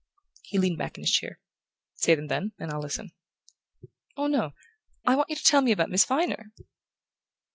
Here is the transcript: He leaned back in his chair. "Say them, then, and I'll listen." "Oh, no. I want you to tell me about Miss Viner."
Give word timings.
He 0.41 0.57
leaned 0.57 0.79
back 0.79 0.97
in 0.97 1.03
his 1.03 1.11
chair. 1.11 1.39
"Say 1.93 2.15
them, 2.15 2.25
then, 2.25 2.53
and 2.57 2.71
I'll 2.71 2.79
listen." 2.81 3.11
"Oh, 4.17 4.25
no. 4.25 4.53
I 5.05 5.15
want 5.15 5.29
you 5.29 5.35
to 5.35 5.43
tell 5.43 5.61
me 5.61 5.71
about 5.71 5.91
Miss 5.91 6.05
Viner." 6.05 6.51